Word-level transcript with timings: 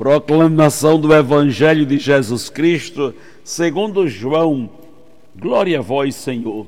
Proclamação 0.00 0.98
do 0.98 1.12
Evangelho 1.12 1.84
de 1.84 1.98
Jesus 1.98 2.48
Cristo, 2.48 3.14
segundo 3.44 4.08
João. 4.08 4.70
Glória 5.38 5.78
a 5.78 5.82
vós, 5.82 6.14
Senhor. 6.14 6.66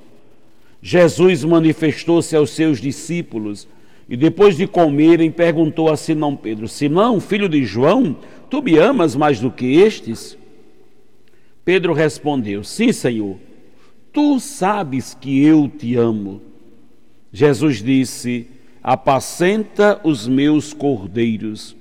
Jesus 0.83 1.43
manifestou-se 1.43 2.37
aos 2.37 2.51
seus 2.51 2.79
discípulos 2.79 3.67
e, 4.07 4.19
depois 4.19 4.55
de 4.55 4.67
comerem, 4.67 5.31
perguntou 5.31 5.91
a 5.91 5.97
Simão 5.97 6.37
Pedro: 6.37 6.69
Simão, 6.69 7.19
filho 7.21 7.49
de 7.49 7.65
João, 7.65 8.15
tu 8.51 8.63
me 8.63 8.77
amas 8.77 9.17
mais 9.17 9.41
do 9.41 9.51
que 9.51 9.77
estes? 9.77 10.37
Pedro 11.65 11.95
respondeu: 11.95 12.63
Sim, 12.63 12.93
Senhor, 12.93 13.39
tu 14.13 14.39
sabes 14.41 15.17
que 15.19 15.43
eu 15.43 15.71
te 15.71 15.97
amo. 15.97 16.43
Jesus 17.33 17.83
disse: 17.83 18.47
Apacenta 18.83 19.99
os 20.05 20.29
meus 20.29 20.75
cordeiros. 20.75 21.81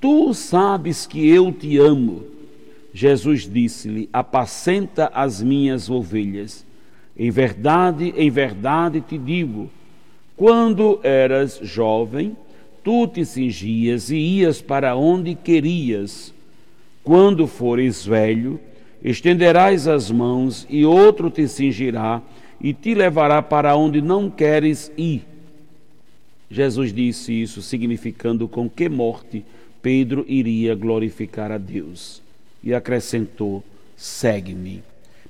tu 0.00 0.32
sabes 0.34 1.06
que 1.06 1.28
eu 1.28 1.52
te 1.52 1.78
amo. 1.78 2.24
Jesus 2.92 3.48
disse-lhe: 3.48 4.08
Apacenta 4.12 5.10
as 5.14 5.42
minhas 5.42 5.90
ovelhas. 5.90 6.64
Em 7.16 7.30
verdade, 7.30 8.14
em 8.16 8.30
verdade 8.30 9.00
te 9.00 9.18
digo: 9.18 9.70
quando 10.40 10.98
eras 11.02 11.60
jovem, 11.62 12.34
tu 12.82 13.06
te 13.06 13.26
cingias 13.26 14.10
e 14.10 14.16
ias 14.16 14.62
para 14.62 14.96
onde 14.96 15.34
querias. 15.34 16.32
Quando 17.04 17.46
fores 17.46 18.06
velho, 18.06 18.58
estenderás 19.04 19.86
as 19.86 20.10
mãos 20.10 20.66
e 20.70 20.84
outro 20.84 21.30
te 21.30 21.46
cingirá 21.46 22.22
e 22.60 22.72
te 22.72 22.94
levará 22.94 23.42
para 23.42 23.76
onde 23.76 24.00
não 24.00 24.30
queres 24.30 24.90
ir. 24.96 25.26
Jesus 26.50 26.92
disse 26.92 27.32
isso 27.32 27.62
significando 27.62 28.48
com 28.48 28.68
que 28.68 28.88
morte 28.88 29.44
Pedro 29.82 30.24
iria 30.28 30.74
glorificar 30.74 31.50
a 31.50 31.58
Deus. 31.58 32.22
E 32.62 32.74
acrescentou: 32.74 33.64
segue-me. 33.96 34.82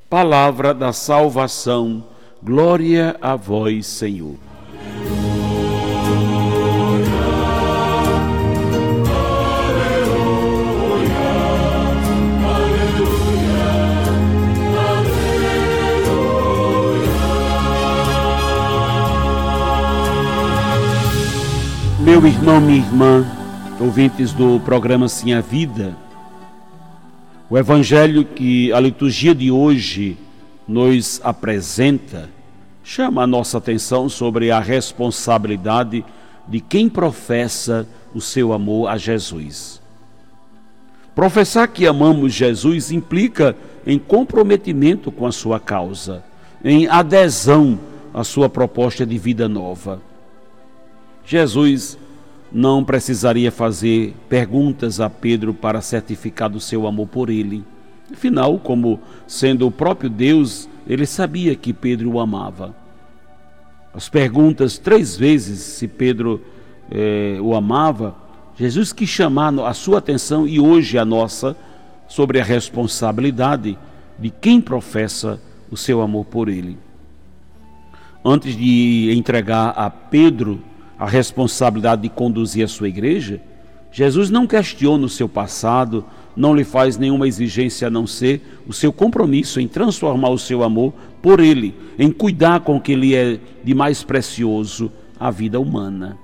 Palavra 0.09 0.75
da 0.75 0.93
salvação, 0.93 2.05
glória 2.43 3.17
a 3.21 3.37
vós, 3.37 3.87
Senhor. 3.87 4.37
Meu 22.00 22.27
irmão, 22.27 22.60
minha 22.60 22.78
irmã, 22.78 23.40
ouvintes 23.80 24.32
do 24.34 24.60
programa 24.60 25.08
Sim 25.08 25.32
a 25.32 25.41
Vida, 25.41 25.96
o 27.48 27.56
evangelho 27.56 28.26
que 28.26 28.70
a 28.74 28.78
liturgia 28.78 29.34
de 29.34 29.50
hoje 29.50 30.18
nos 30.68 31.18
apresenta 31.24 32.28
chama 32.84 33.22
a 33.22 33.26
nossa 33.26 33.56
atenção 33.56 34.06
sobre 34.06 34.50
a 34.50 34.60
responsabilidade 34.60 36.04
de 36.46 36.60
quem 36.60 36.91
professa 36.91 37.88
o 38.14 38.20
seu 38.20 38.52
amor 38.52 38.88
a 38.88 38.98
Jesus. 38.98 39.80
Professar 41.14 41.66
que 41.66 41.86
amamos 41.86 42.34
Jesus 42.34 42.92
implica 42.92 43.56
em 43.86 43.98
comprometimento 43.98 45.10
com 45.10 45.26
a 45.26 45.32
sua 45.32 45.58
causa, 45.58 46.22
em 46.62 46.86
adesão 46.86 47.80
à 48.12 48.22
sua 48.24 48.48
proposta 48.48 49.06
de 49.06 49.16
vida 49.16 49.48
nova. 49.48 50.02
Jesus 51.24 51.97
não 52.53 52.84
precisaria 52.84 53.53
fazer 53.53 54.15
perguntas 54.28 55.00
a 55.00 55.09
Pedro 55.09 55.55
para 55.55 55.81
certificar 55.81 56.50
do 56.50 56.61
seu 56.61 56.87
amor 56.87 57.06
por 57.06 57.31
ele. 57.31 57.65
Afinal, 58.12 58.59
como 58.59 59.00
sendo 59.27 59.66
o 59.66 59.71
próprio 59.71 60.11
Deus, 60.11 60.69
ele 60.87 61.06
sabia 61.06 61.55
que 61.55 61.72
Pedro 61.72 62.10
o 62.12 62.21
amava. 62.21 62.75
As 63.94 64.09
perguntas 64.09 64.78
três 64.78 65.16
vezes 65.16 65.60
se 65.60 65.87
Pedro 65.87 66.43
eh, 66.91 67.39
o 67.41 67.55
amava, 67.55 68.16
Jesus 68.56 68.93
quis 68.93 69.09
chamar 69.09 69.59
a 69.60 69.72
sua 69.72 69.99
atenção 69.99 70.47
e 70.47 70.60
hoje 70.60 70.99
a 70.99 71.05
nossa 71.05 71.56
sobre 72.09 72.41
a 72.41 72.44
responsabilidade 72.44 73.78
de 74.19 74.31
quem 74.31 74.60
professa 74.60 75.41
o 75.71 75.77
seu 75.77 76.03
amor 76.03 76.27
por 76.27 76.49
ele. 76.49 76.77
Antes 78.25 78.56
de 78.56 79.12
entregar 79.16 79.71
a 79.71 79.89
Pedro 79.89 80.60
a 81.00 81.06
responsabilidade 81.06 82.03
de 82.03 82.11
conduzir 82.11 82.62
a 82.62 82.69
sua 82.69 82.87
igreja, 82.87 83.41
Jesus 83.91 84.28
não 84.28 84.47
questiona 84.47 85.06
o 85.06 85.09
seu 85.09 85.27
passado, 85.27 86.05
não 86.37 86.55
lhe 86.55 86.62
faz 86.62 86.99
nenhuma 86.99 87.27
exigência 87.27 87.88
a 87.88 87.91
não 87.91 88.06
ser 88.06 88.61
o 88.69 88.72
seu 88.75 88.93
compromisso 88.93 89.59
em 89.59 89.66
transformar 89.66 90.28
o 90.28 90.39
seu 90.39 90.62
amor 90.62 90.93
por 91.22 91.41
ele, 91.41 91.75
em 91.99 92.12
cuidar 92.12 92.60
com 92.60 92.77
o 92.77 92.81
que 92.81 92.94
lhe 92.94 93.15
é 93.15 93.41
de 93.65 93.75
mais 93.75 94.05
precioso, 94.05 94.93
a 95.19 95.31
vida 95.31 95.59
humana. 95.59 96.19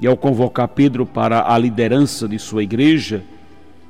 E 0.00 0.06
ao 0.06 0.16
convocar 0.16 0.68
Pedro 0.68 1.04
para 1.04 1.52
a 1.52 1.58
liderança 1.58 2.26
de 2.26 2.38
sua 2.38 2.62
igreja, 2.62 3.22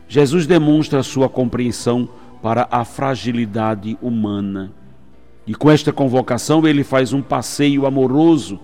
Jesus 0.09 0.49
demonstra 0.49 1.05
sua 1.05 1.29
compreensão 1.29 2.09
para 2.43 2.67
a 2.73 2.85
fragilidade 2.85 3.97
humana. 4.03 4.73
E 5.47 5.55
com 5.55 5.71
esta 5.71 5.93
convocação 5.93 6.67
ele 6.67 6.83
faz 6.83 7.12
um 7.12 7.23
passeio 7.23 7.87
amoroso 7.87 8.59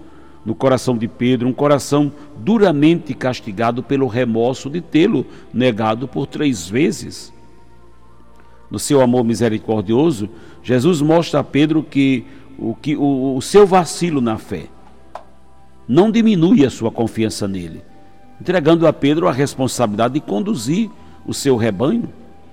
no 0.48 0.54
coração 0.54 0.97
de 0.97 1.06
Pedro, 1.06 1.47
um 1.47 1.53
coração 1.53 2.10
duramente 2.38 3.12
castigado 3.12 3.82
pelo 3.82 4.06
remorso 4.06 4.70
de 4.70 4.81
tê-lo 4.81 5.26
negado 5.53 6.09
por 6.09 6.26
três 6.26 6.66
vezes. 6.66 7.34
No 8.70 8.78
seu 8.78 9.03
amor 9.03 9.25
misericordioso, 9.25 10.26
Jesus 10.62 11.03
mostra 11.03 11.41
a 11.41 11.44
Pedro 11.44 11.82
que 11.82 12.25
o, 12.59 12.75
que, 12.75 12.97
o, 12.97 13.36
o 13.36 13.42
seu 13.42 13.66
vacilo 13.66 14.22
na 14.22 14.38
fé 14.38 14.69
não 15.86 16.10
diminui 16.10 16.65
a 16.65 16.70
sua 16.70 16.91
confiança 16.91 17.47
nele, 17.47 17.82
entregando 18.41 18.86
a 18.86 18.92
Pedro 18.92 19.28
a 19.28 19.32
responsabilidade 19.32 20.15
de 20.15 20.20
conduzir 20.20 20.91
o 21.26 21.34
seu 21.34 21.59
rebanho 21.59 22.09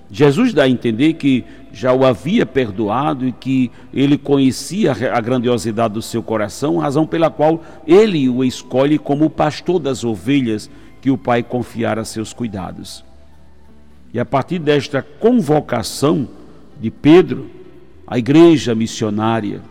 Jesus 0.10 0.54
dá 0.54 0.64
a 0.64 0.70
entender 0.70 1.14
que 1.14 1.44
já 1.74 1.92
o 1.92 2.06
havia 2.06 2.46
perdoado 2.46 3.28
e 3.28 3.32
que 3.32 3.72
ele 3.94 4.18
conhecia 4.18 4.92
a 4.92 5.20
grandiosidade 5.20 5.96
do 5.96 6.02
seu 6.02 6.22
coração, 6.22 6.78
razão 6.78 7.06
pela 7.06 7.30
qual 7.30 7.64
ele 7.88 8.30
o 8.30 8.44
escolhe 8.44 8.98
como 8.98 9.26
o 9.26 9.30
pastor 9.30 9.80
das 9.80 10.04
ovelhas 10.04 10.70
que 11.02 11.12
o 11.12 11.18
Pai 11.18 11.44
confiara 11.44 12.02
a 12.02 12.06
seus 12.06 12.34
cuidados. 12.34 13.04
E 14.14 14.20
a 14.20 14.26
partir 14.26 14.60
desta 14.60 15.02
convocação 15.02 16.28
de 16.80 16.90
Pedro, 16.90 17.50
a 18.08 18.18
igreja 18.18 18.74
missionária, 18.74 19.62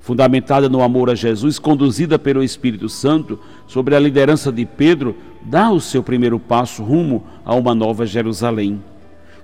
fundamentada 0.00 0.68
no 0.68 0.82
amor 0.82 1.10
a 1.10 1.14
Jesus, 1.14 1.58
conduzida 1.58 2.18
pelo 2.18 2.42
Espírito 2.42 2.88
Santo, 2.88 3.38
sobre 3.66 3.94
a 3.94 4.00
liderança 4.00 4.52
de 4.52 4.64
Pedro, 4.64 5.16
dá 5.42 5.70
o 5.70 5.80
seu 5.80 6.02
primeiro 6.02 6.38
passo 6.38 6.82
rumo 6.82 7.24
a 7.44 7.54
uma 7.54 7.74
nova 7.74 8.06
Jerusalém. 8.06 8.80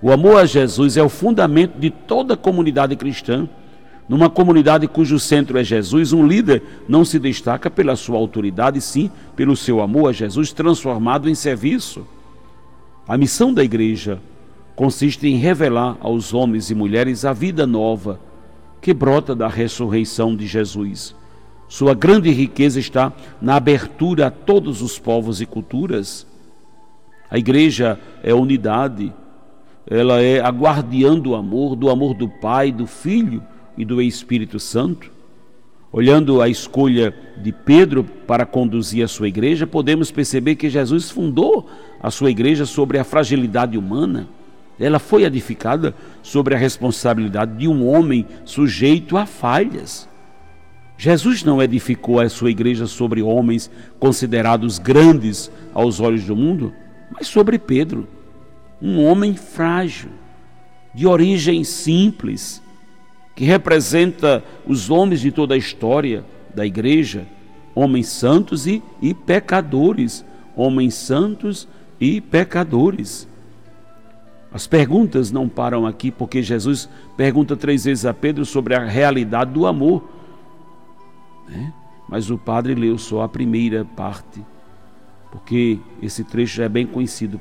O 0.03 0.11
amor 0.11 0.41
a 0.41 0.45
Jesus 0.45 0.97
é 0.97 1.03
o 1.03 1.09
fundamento 1.09 1.79
de 1.79 1.89
toda 1.89 2.37
comunidade 2.37 2.97
cristã. 2.97 3.49
Numa 4.09 4.29
comunidade 4.29 4.89
cujo 4.89 5.19
centro 5.21 5.57
é 5.57 5.63
Jesus, 5.63 6.13
um 6.13 6.27
líder 6.27 6.61
não 6.89 7.05
se 7.05 7.21
destaca 7.21 7.71
pela 7.71 7.95
sua 7.95 8.19
autoridade, 8.19 8.81
sim 8.81 9.09
pelo 9.37 9.57
seu 9.57 9.81
amor 9.81 10.09
a 10.09 10.13
Jesus 10.13 10.53
transformado 10.53 11.31
em 11.31 11.37
serviço. 11.37 12.05
A 13.07 13.17
missão 13.17 13.55
da 13.55 13.63
igreja 13.63 14.19
consiste 14.75 15.29
em 15.29 15.37
revelar 15.37 15.97
aos 16.01 16.35
homens 16.35 16.69
e 16.69 16.75
mulheres 16.75 17.25
a 17.25 17.33
vida 17.33 17.65
nova 17.65 18.19
que 18.81 18.93
brota 18.93 19.37
da 19.37 19.47
ressurreição 19.47 20.35
de 20.35 20.49
Jesus. 20.49 21.15
Sua 21.69 21.95
grande 21.95 22.31
riqueza 22.31 22.81
está 22.81 23.13
na 23.41 23.55
abertura 23.55 24.27
a 24.27 24.31
todos 24.31 24.83
os 24.83 24.99
povos 24.99 25.41
e 25.41 25.47
culturas. 25.47 26.27
A 27.31 27.39
igreja 27.39 27.99
é 28.23 28.35
unidade, 28.35 29.13
ela 29.87 30.21
é 30.23 30.41
a 30.41 30.49
guardiã 30.49 31.19
do 31.19 31.35
amor, 31.35 31.75
do 31.75 31.91
amor 31.91 32.15
do 32.15 32.29
Pai, 32.29 32.71
do 32.71 32.87
Filho 32.87 33.43
e 33.77 33.85
do 33.85 34.01
Espírito 34.01 34.59
Santo. 34.61 35.11
Olhando 35.93 36.41
a 36.41 36.49
escolha 36.49 37.15
de 37.37 37.53
Pedro 37.53 38.05
para 38.05 38.47
conduzir 38.47 39.05
a 39.05 39.09
sua 39.09 39.29
igreja, 39.29 39.67
podemos 39.67 40.11
perceber 40.11 40.55
que 40.55 40.71
Jesus 40.71 41.11
fundou 41.11 41.69
a 42.01 42.11
sua 42.11 42.31
igreja 42.31 42.65
sobre 42.65 42.99
a 42.99 43.05
fragilidade 43.05 43.77
humana. 43.77 44.27
Ela 44.81 44.99
foi 44.99 45.25
edificada 45.25 45.95
sobre 46.23 46.55
a 46.55 46.59
responsabilidade 46.59 47.59
de 47.59 47.69
um 47.69 47.87
homem 47.87 48.27
sujeito 48.45 49.19
a 49.19 49.27
falhas. 49.27 50.09
Jesus 50.97 51.45
não 51.45 51.61
edificou 51.61 52.21
a 52.21 52.29
sua 52.29 52.51
igreja 52.51 52.87
sobre 52.87 53.21
homens 53.21 53.71
considerados 53.99 54.79
grandes 54.79 55.51
aos 55.75 56.01
olhos 56.01 56.25
do 56.25 56.35
mundo, 56.35 56.73
mas 57.13 57.27
sobre 57.27 57.59
Pedro, 57.59 58.09
um 58.83 59.01
homem 59.05 59.37
frágil, 59.37 60.11
de 60.93 61.07
origem 61.07 61.63
simples, 61.63 62.61
que 63.35 63.45
representa 63.45 64.43
os 64.67 64.91
homens 64.91 65.21
de 65.21 65.31
toda 65.31 65.55
a 65.55 65.57
história 65.57 66.25
da 66.53 66.67
igreja, 66.67 67.27
homens 67.75 68.09
santos 68.09 68.67
e, 68.67 68.83
e 69.01 69.15
pecadores, 69.15 70.25
homens 70.57 70.95
santos 70.95 71.69
e 72.01 72.21
pecadores. 72.21 73.29
As 74.53 74.67
perguntas 74.67 75.31
não 75.31 75.49
param 75.49 75.87
aqui, 75.87 76.11
porque 76.11 76.43
Jesus 76.43 76.89
pergunta 77.17 77.57
três 77.57 77.85
vezes 77.85 78.05
a 78.05 78.13
Pedro 78.13 78.45
sobre 78.45 78.75
a 78.75 78.85
realidade 78.85 79.53
do 79.53 79.65
amor. 79.65 80.07
Né? 81.49 81.73
Mas 82.09 82.29
o 82.31 82.37
padre 82.37 82.75
leu 82.75 82.99
só 82.99 83.23
a 83.23 83.29
primeira 83.29 83.85
parte, 83.85 84.45
porque 85.31 85.79
esse 86.03 86.23
trecho 86.25 86.57
já 86.57 86.65
é 86.65 86.69
bem 86.69 86.87
conhecido 86.87 87.41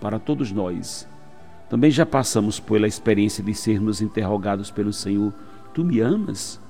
para 0.00 0.18
todos 0.18 0.52
nós. 0.52 1.08
Também 1.68 1.90
já 1.90 2.06
passamos 2.06 2.60
pela 2.60 2.86
experiência 2.86 3.42
de 3.42 3.54
sermos 3.54 4.00
interrogados 4.00 4.70
pelo 4.70 4.92
Senhor: 4.92 5.32
Tu 5.74 5.84
me 5.84 6.00
amas? 6.00 6.60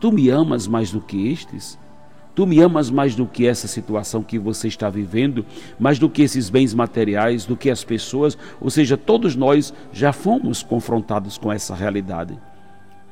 Tu 0.00 0.10
me 0.10 0.30
amas 0.30 0.66
mais 0.66 0.90
do 0.90 1.00
que 1.00 1.28
estes? 1.28 1.78
Tu 2.34 2.46
me 2.46 2.60
amas 2.60 2.90
mais 2.90 3.14
do 3.14 3.26
que 3.26 3.46
essa 3.46 3.66
situação 3.66 4.22
que 4.22 4.38
você 4.38 4.68
está 4.68 4.88
vivendo, 4.88 5.44
mais 5.78 5.98
do 5.98 6.08
que 6.08 6.22
esses 6.22 6.48
bens 6.48 6.72
materiais, 6.72 7.44
do 7.44 7.56
que 7.56 7.68
as 7.68 7.84
pessoas, 7.84 8.38
ou 8.60 8.70
seja, 8.70 8.96
todos 8.96 9.36
nós 9.36 9.74
já 9.92 10.12
fomos 10.12 10.62
confrontados 10.62 11.36
com 11.36 11.52
essa 11.52 11.74
realidade. 11.74 12.38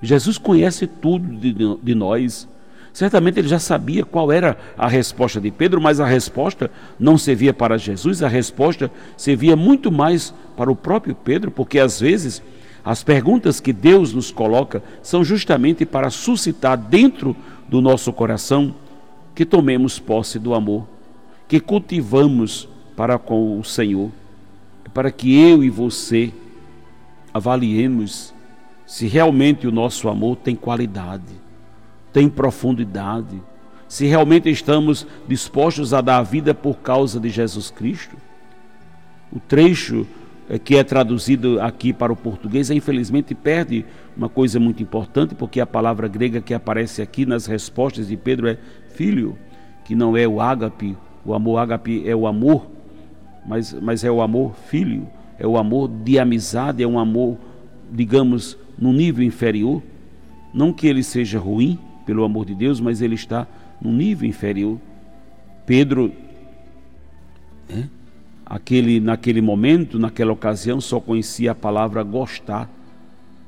Jesus 0.00 0.38
conhece 0.38 0.86
tudo 0.86 1.36
de, 1.36 1.52
de 1.52 1.94
nós. 1.94 2.48
Certamente 2.98 3.38
ele 3.38 3.46
já 3.46 3.60
sabia 3.60 4.04
qual 4.04 4.32
era 4.32 4.58
a 4.76 4.88
resposta 4.88 5.40
de 5.40 5.52
Pedro, 5.52 5.80
mas 5.80 6.00
a 6.00 6.04
resposta 6.04 6.68
não 6.98 7.16
servia 7.16 7.54
para 7.54 7.78
Jesus, 7.78 8.24
a 8.24 8.28
resposta 8.28 8.90
servia 9.16 9.54
muito 9.54 9.92
mais 9.92 10.34
para 10.56 10.68
o 10.68 10.74
próprio 10.74 11.14
Pedro, 11.14 11.52
porque 11.52 11.78
às 11.78 12.00
vezes 12.00 12.42
as 12.84 13.04
perguntas 13.04 13.60
que 13.60 13.72
Deus 13.72 14.12
nos 14.12 14.32
coloca 14.32 14.82
são 15.00 15.22
justamente 15.22 15.86
para 15.86 16.10
suscitar 16.10 16.76
dentro 16.76 17.36
do 17.68 17.80
nosso 17.80 18.12
coração 18.12 18.74
que 19.32 19.46
tomemos 19.46 20.00
posse 20.00 20.36
do 20.36 20.52
amor, 20.52 20.84
que 21.46 21.60
cultivamos 21.60 22.68
para 22.96 23.16
com 23.16 23.60
o 23.60 23.62
Senhor, 23.62 24.10
para 24.92 25.12
que 25.12 25.38
eu 25.38 25.62
e 25.62 25.70
você 25.70 26.32
avaliemos 27.32 28.34
se 28.84 29.06
realmente 29.06 29.68
o 29.68 29.70
nosso 29.70 30.08
amor 30.08 30.34
tem 30.34 30.56
qualidade, 30.56 31.46
tem 32.12 32.28
profundidade, 32.28 33.40
se 33.86 34.06
realmente 34.06 34.50
estamos 34.50 35.06
dispostos 35.26 35.94
a 35.94 36.00
dar 36.00 36.18
a 36.18 36.22
vida 36.22 36.54
por 36.54 36.78
causa 36.78 37.18
de 37.18 37.30
Jesus 37.30 37.70
Cristo. 37.70 38.16
O 39.32 39.40
trecho 39.40 40.06
é, 40.48 40.58
que 40.58 40.76
é 40.76 40.84
traduzido 40.84 41.60
aqui 41.60 41.92
para 41.92 42.12
o 42.12 42.16
português, 42.16 42.70
infelizmente 42.70 43.34
perde 43.34 43.84
uma 44.16 44.28
coisa 44.28 44.58
muito 44.58 44.82
importante, 44.82 45.34
porque 45.34 45.60
a 45.60 45.66
palavra 45.66 46.08
grega 46.08 46.40
que 46.40 46.54
aparece 46.54 47.02
aqui 47.02 47.24
nas 47.24 47.46
respostas 47.46 48.08
de 48.08 48.16
Pedro 48.16 48.48
é 48.48 48.58
filho, 48.94 49.38
que 49.84 49.94
não 49.94 50.16
é 50.16 50.26
o 50.26 50.40
ágape, 50.40 50.96
o 51.24 51.34
amor 51.34 51.58
ágape 51.58 52.08
é 52.08 52.16
o 52.16 52.26
amor, 52.26 52.66
mas, 53.46 53.72
mas 53.74 54.04
é 54.04 54.10
o 54.10 54.20
amor 54.20 54.54
filho, 54.66 55.06
é 55.38 55.46
o 55.46 55.56
amor 55.56 55.88
de 55.88 56.18
amizade, 56.18 56.82
é 56.82 56.86
um 56.86 56.98
amor, 56.98 57.38
digamos, 57.90 58.58
no 58.78 58.92
nível 58.92 59.24
inferior. 59.24 59.82
Não 60.52 60.72
que 60.72 60.86
ele 60.86 61.02
seja 61.02 61.38
ruim, 61.38 61.78
pelo 62.08 62.24
amor 62.24 62.46
de 62.46 62.54
Deus, 62.54 62.80
mas 62.80 63.02
ele 63.02 63.14
está 63.14 63.46
no 63.78 63.92
nível 63.92 64.26
inferior. 64.26 64.78
Pedro 65.66 66.10
é, 67.68 67.84
aquele, 68.46 68.98
naquele 68.98 69.42
momento, 69.42 69.98
naquela 69.98 70.32
ocasião, 70.32 70.80
só 70.80 70.98
conhecia 71.00 71.52
a 71.52 71.54
palavra 71.54 72.02
gostar. 72.02 72.66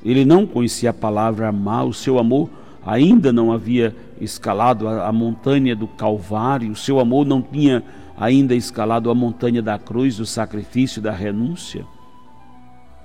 Ele 0.05 0.27
não 0.27 0.47
conhecia 0.47 0.91
a 0.91 0.93
palavra 0.93 1.49
amar, 1.49 1.87
o 1.87 1.95
seu 1.95 2.19
amor 2.19 2.51
ainda 2.85 3.33
não 3.33 3.51
havia 3.51 3.97
escalado 4.21 4.87
a, 4.87 5.09
a 5.09 5.13
montanha 5.13 5.75
do 5.75 5.89
Calvário, 5.89 6.71
o 6.71 6.77
seu 6.77 7.01
amor 7.01 7.25
não 7.25 7.41
tinha 7.41 7.83
ainda 8.15 8.55
escalado 8.55 9.11
a 9.11 9.15
montanha 9.15 9.63
da 9.63 9.79
cruz, 9.79 10.19
do 10.19 10.27
sacrifício, 10.27 11.01
da 11.01 11.13
renúncia. 11.13 11.87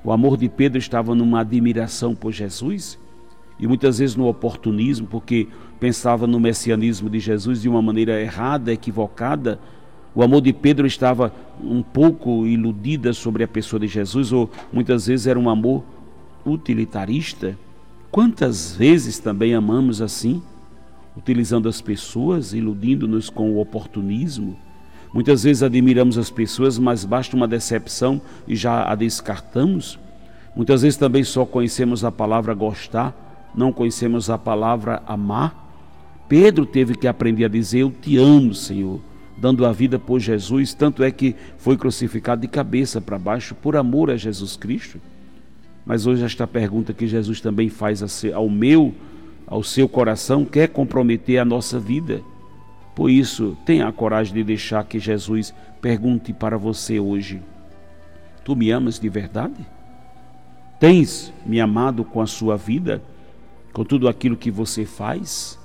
O 0.03 0.11
amor 0.11 0.35
de 0.35 0.49
Pedro 0.49 0.77
estava 0.77 1.15
numa 1.15 1.39
admiração 1.39 2.13
por 2.13 2.33
Jesus 2.33 2.99
e 3.59 3.67
muitas 3.67 3.99
vezes 3.99 4.15
no 4.15 4.27
oportunismo, 4.27 5.07
porque 5.07 5.47
pensava 5.79 6.27
no 6.27 6.39
messianismo 6.39 7.09
de 7.09 7.19
Jesus 7.19 7.61
de 7.61 7.69
uma 7.69 7.81
maneira 7.81 8.19
errada, 8.21 8.73
equivocada, 8.73 9.59
o 10.13 10.23
amor 10.23 10.41
de 10.41 10.53
Pedro 10.53 10.87
estava 10.87 11.33
um 11.61 11.83
pouco 11.83 12.45
iludida 12.45 13.11
sobre 13.11 13.43
a 13.43 13.47
pessoa 13.47 13.79
de 13.79 13.87
Jesus, 13.87 14.31
ou 14.31 14.49
muitas 14.71 15.07
vezes 15.07 15.27
era 15.27 15.37
um 15.37 15.49
amor 15.49 15.83
utilitarista. 16.45 17.57
Quantas 18.09 18.73
vezes 18.73 19.19
também 19.19 19.53
amamos 19.53 20.01
assim, 20.01 20.41
utilizando 21.17 21.67
as 21.67 21.81
pessoas, 21.81 22.53
iludindo-nos 22.53 23.29
com 23.29 23.51
o 23.51 23.59
oportunismo? 23.59 24.57
Muitas 25.13 25.43
vezes 25.43 25.63
admiramos 25.63 26.17
as 26.17 26.29
pessoas, 26.29 26.77
mas 26.77 27.03
basta 27.03 27.35
uma 27.35 27.47
decepção 27.47 28.21
e 28.47 28.55
já 28.55 28.89
a 28.89 28.95
descartamos. 28.95 29.99
Muitas 30.55 30.81
vezes 30.81 30.97
também 30.97 31.25
só 31.25 31.45
conhecemos 31.45 32.05
a 32.05 32.11
palavra 32.11 32.53
gostar, 32.53 33.13
não 33.55 33.71
conhecemos 33.71 34.29
a 34.29 34.37
palavra 34.37 35.01
amar. 35.07 35.63
Pedro 36.27 36.65
teve 36.65 36.95
que 36.95 37.07
aprender 37.07 37.45
a 37.45 37.49
dizer: 37.49 37.79
Eu 37.79 37.91
te 37.91 38.17
amo, 38.17 38.53
Senhor 38.53 38.99
dando 39.37 39.65
a 39.65 39.71
vida 39.71 39.99
por 39.99 40.19
Jesus, 40.19 40.73
tanto 40.73 41.03
é 41.03 41.11
que 41.11 41.35
foi 41.57 41.77
crucificado 41.77 42.41
de 42.41 42.47
cabeça 42.47 43.01
para 43.01 43.19
baixo 43.19 43.53
por 43.55 43.75
amor 43.75 44.09
a 44.09 44.17
Jesus 44.17 44.55
Cristo. 44.55 44.99
Mas 45.85 46.07
hoje 46.07 46.23
esta 46.23 46.47
pergunta 46.47 46.93
que 46.93 47.07
Jesus 47.07 47.41
também 47.41 47.69
faz 47.69 48.01
ao 48.33 48.49
meu, 48.49 48.93
ao 49.45 49.61
seu 49.61 49.87
coração, 49.87 50.45
quer 50.45 50.69
comprometer 50.69 51.37
a 51.37 51.45
nossa 51.45 51.79
vida. 51.79 52.21
Por 52.95 53.11
isso, 53.11 53.57
tenha 53.65 53.87
a 53.87 53.91
coragem 53.91 54.33
de 54.33 54.43
deixar 54.43 54.85
que 54.85 54.99
Jesus 54.99 55.53
pergunte 55.81 56.33
para 56.33 56.57
você 56.57 56.99
hoje: 56.99 57.41
Tu 58.43 58.55
me 58.55 58.71
amas 58.71 58.97
de 58.97 59.09
verdade? 59.09 59.65
Tens 60.79 61.31
me 61.45 61.59
amado 61.59 62.03
com 62.03 62.21
a 62.21 62.25
sua 62.25 62.57
vida, 62.57 63.01
com 63.75 63.83
tudo 63.83 64.07
aquilo 64.07 64.37
que 64.37 64.49
você 64.49 64.85
faz? 64.85 65.59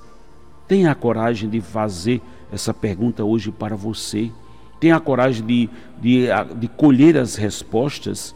Tenha 0.67 0.91
a 0.91 0.97
coragem 0.97 1.49
de 1.49 1.61
fazer 1.61 2.21
essa 2.53 2.75
pergunta 2.75 3.23
hoje 3.23 3.53
para 3.53 3.77
você. 3.77 4.33
Tenha 4.81 4.97
a 4.97 5.01
coragem 5.01 5.47
de, 5.47 5.71
de, 6.01 6.27
de 6.59 6.67
colher 6.67 7.17
as 7.17 7.37
respostas, 7.37 8.35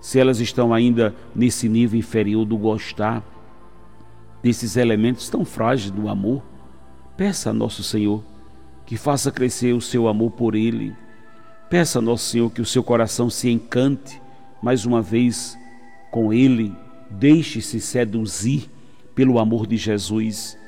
se 0.00 0.18
elas 0.18 0.40
estão 0.40 0.74
ainda 0.74 1.14
nesse 1.32 1.68
nível 1.68 1.96
inferior 1.96 2.44
do 2.44 2.58
gostar, 2.58 3.22
desses 4.42 4.76
elementos 4.76 5.30
tão 5.30 5.44
frágeis 5.44 5.92
do 5.92 6.08
amor. 6.08 6.42
Peça 7.16 7.50
a 7.50 7.52
nosso 7.52 7.84
Senhor 7.84 8.20
que 8.84 8.96
faça 8.96 9.30
crescer 9.30 9.74
o 9.74 9.80
seu 9.80 10.08
amor 10.08 10.32
por 10.32 10.56
Ele. 10.56 10.92
Peça 11.70 12.00
a 12.00 12.02
nosso 12.02 12.24
Senhor 12.30 12.50
que 12.50 12.60
o 12.60 12.66
seu 12.66 12.82
coração 12.82 13.30
se 13.30 13.48
encante 13.48 14.20
mais 14.60 14.84
uma 14.84 15.00
vez 15.00 15.56
com 16.10 16.32
Ele. 16.32 16.74
Deixe-se 17.08 17.80
seduzir 17.80 18.73
pelo 19.14 19.38
amor 19.38 19.66
de 19.66 19.76
Jesus 19.76 20.58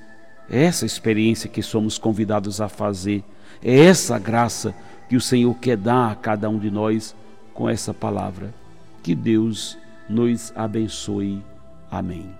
é 0.48 0.64
essa 0.64 0.86
experiência 0.86 1.48
que 1.50 1.62
somos 1.62 1.98
convidados 1.98 2.60
a 2.60 2.68
fazer, 2.68 3.24
é 3.62 3.84
essa 3.86 4.18
graça 4.18 4.74
que 5.08 5.16
o 5.16 5.20
Senhor 5.20 5.54
quer 5.54 5.76
dar 5.76 6.12
a 6.12 6.14
cada 6.14 6.48
um 6.48 6.58
de 6.58 6.70
nós 6.70 7.14
com 7.52 7.68
essa 7.68 7.92
palavra. 7.92 8.54
Que 9.02 9.14
Deus 9.14 9.76
nos 10.08 10.52
abençoe. 10.54 11.42
Amém. 11.90 12.36